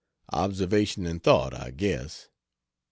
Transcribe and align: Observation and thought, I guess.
Observation 0.33 1.05
and 1.05 1.21
thought, 1.21 1.53
I 1.53 1.69
guess. 1.69 2.29